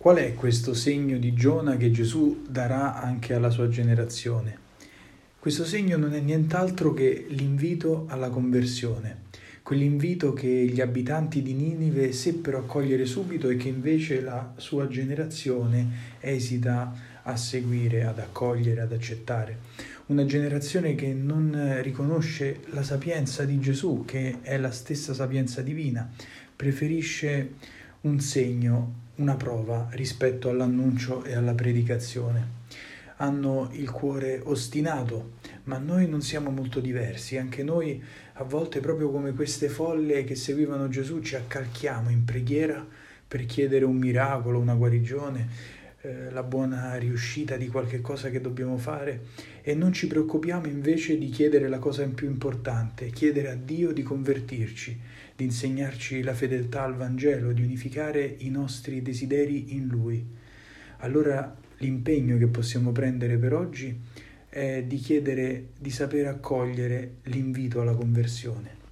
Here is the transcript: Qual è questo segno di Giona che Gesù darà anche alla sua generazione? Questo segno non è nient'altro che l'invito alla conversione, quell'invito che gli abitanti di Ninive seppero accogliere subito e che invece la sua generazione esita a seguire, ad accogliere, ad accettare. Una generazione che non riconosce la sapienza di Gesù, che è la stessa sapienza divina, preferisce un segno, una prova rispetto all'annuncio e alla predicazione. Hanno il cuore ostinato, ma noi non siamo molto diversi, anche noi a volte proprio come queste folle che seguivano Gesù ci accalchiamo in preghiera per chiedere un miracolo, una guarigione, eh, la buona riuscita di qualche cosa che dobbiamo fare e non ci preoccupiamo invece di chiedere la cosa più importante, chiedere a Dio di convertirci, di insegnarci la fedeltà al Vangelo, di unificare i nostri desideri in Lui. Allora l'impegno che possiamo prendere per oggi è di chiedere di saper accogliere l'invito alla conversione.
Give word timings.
Qual 0.00 0.16
è 0.16 0.32
questo 0.32 0.72
segno 0.72 1.18
di 1.18 1.34
Giona 1.34 1.76
che 1.76 1.90
Gesù 1.90 2.46
darà 2.48 3.02
anche 3.02 3.34
alla 3.34 3.50
sua 3.50 3.68
generazione? 3.68 4.56
Questo 5.38 5.66
segno 5.66 5.98
non 5.98 6.14
è 6.14 6.20
nient'altro 6.20 6.94
che 6.94 7.26
l'invito 7.28 8.06
alla 8.08 8.30
conversione, 8.30 9.24
quell'invito 9.62 10.32
che 10.32 10.48
gli 10.48 10.80
abitanti 10.80 11.42
di 11.42 11.52
Ninive 11.52 12.12
seppero 12.12 12.60
accogliere 12.60 13.04
subito 13.04 13.50
e 13.50 13.56
che 13.56 13.68
invece 13.68 14.22
la 14.22 14.54
sua 14.56 14.88
generazione 14.88 16.16
esita 16.20 16.94
a 17.22 17.36
seguire, 17.36 18.04
ad 18.04 18.20
accogliere, 18.20 18.80
ad 18.80 18.92
accettare. 18.92 19.58
Una 20.06 20.24
generazione 20.24 20.94
che 20.94 21.12
non 21.12 21.80
riconosce 21.82 22.60
la 22.70 22.82
sapienza 22.82 23.44
di 23.44 23.60
Gesù, 23.60 24.04
che 24.06 24.38
è 24.40 24.56
la 24.56 24.70
stessa 24.70 25.12
sapienza 25.12 25.60
divina, 25.60 26.10
preferisce 26.56 27.78
un 28.02 28.18
segno, 28.20 28.94
una 29.16 29.34
prova 29.34 29.88
rispetto 29.90 30.48
all'annuncio 30.48 31.22
e 31.24 31.34
alla 31.34 31.52
predicazione. 31.52 32.58
Hanno 33.16 33.68
il 33.72 33.90
cuore 33.90 34.40
ostinato, 34.42 35.32
ma 35.64 35.76
noi 35.76 36.08
non 36.08 36.22
siamo 36.22 36.50
molto 36.50 36.80
diversi, 36.80 37.36
anche 37.36 37.62
noi 37.62 38.02
a 38.34 38.44
volte 38.44 38.80
proprio 38.80 39.10
come 39.10 39.34
queste 39.34 39.68
folle 39.68 40.24
che 40.24 40.34
seguivano 40.34 40.88
Gesù 40.88 41.20
ci 41.20 41.36
accalchiamo 41.36 42.08
in 42.08 42.24
preghiera 42.24 42.86
per 43.28 43.44
chiedere 43.44 43.84
un 43.84 43.96
miracolo, 43.96 44.58
una 44.58 44.74
guarigione, 44.74 45.48
eh, 46.02 46.30
la 46.30 46.42
buona 46.42 46.96
riuscita 46.96 47.56
di 47.56 47.68
qualche 47.68 48.00
cosa 48.00 48.30
che 48.30 48.40
dobbiamo 48.40 48.78
fare 48.78 49.26
e 49.60 49.74
non 49.74 49.92
ci 49.92 50.06
preoccupiamo 50.06 50.66
invece 50.66 51.18
di 51.18 51.28
chiedere 51.28 51.68
la 51.68 51.78
cosa 51.78 52.06
più 52.08 52.26
importante, 52.26 53.10
chiedere 53.10 53.50
a 53.50 53.54
Dio 53.54 53.92
di 53.92 54.02
convertirci, 54.02 54.98
di 55.36 55.44
insegnarci 55.44 56.22
la 56.22 56.32
fedeltà 56.32 56.84
al 56.84 56.96
Vangelo, 56.96 57.52
di 57.52 57.62
unificare 57.62 58.36
i 58.38 58.48
nostri 58.48 59.02
desideri 59.02 59.74
in 59.74 59.88
Lui. 59.88 60.24
Allora 60.98 61.54
l'impegno 61.78 62.38
che 62.38 62.46
possiamo 62.46 62.92
prendere 62.92 63.36
per 63.36 63.52
oggi 63.52 63.98
è 64.48 64.82
di 64.86 64.96
chiedere 64.96 65.68
di 65.78 65.90
saper 65.90 66.26
accogliere 66.26 67.16
l'invito 67.24 67.80
alla 67.80 67.94
conversione. 67.94 68.89